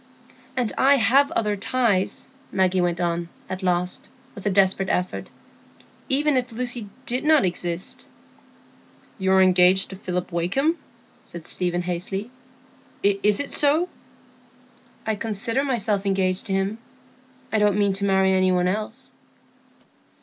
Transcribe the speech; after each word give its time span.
"And 0.57 0.73
I 0.79 0.95
have 0.95 1.29
other 1.33 1.55
ties," 1.55 2.27
Maggie 2.51 2.81
went 2.81 2.99
on, 2.99 3.29
at 3.47 3.61
last, 3.61 4.09
with 4.33 4.47
a 4.47 4.49
desperate 4.49 4.89
effort, 4.89 5.29
"even 6.09 6.37
if 6.37 6.51
Lucy 6.51 6.89
did 7.05 7.23
not 7.23 7.45
exist." 7.45 8.07
"You 9.19 9.31
are 9.33 9.43
engaged 9.43 9.91
to 9.91 9.95
Philip 9.95 10.31
Wakem?" 10.31 10.75
said 11.23 11.45
Stephen, 11.45 11.83
hastily. 11.83 12.31
"Is 13.03 13.39
it 13.39 13.51
so?" 13.51 13.89
"I 15.05 15.13
consider 15.13 15.63
myself 15.63 16.03
engaged 16.07 16.47
to 16.47 16.53
him; 16.53 16.79
I 17.53 17.59
don't 17.59 17.77
mean 17.77 17.93
to 17.93 18.03
marry 18.05 18.31
any 18.33 18.51
one 18.51 18.67
else." 18.67 19.13